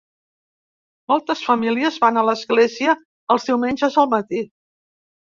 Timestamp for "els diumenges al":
3.35-4.11